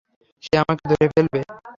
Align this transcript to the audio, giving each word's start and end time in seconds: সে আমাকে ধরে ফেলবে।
সে 0.43 0.53
আমাকে 0.63 0.83
ধরে 0.91 1.05
ফেলবে। 1.13 1.39